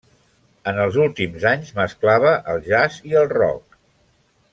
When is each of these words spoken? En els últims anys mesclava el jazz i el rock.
En 0.71 0.77
els 0.85 0.95
últims 1.03 1.45
anys 1.51 1.69
mesclava 1.79 2.31
el 2.55 2.63
jazz 2.71 2.97
i 3.11 3.15
el 3.21 3.29
rock. 3.35 3.79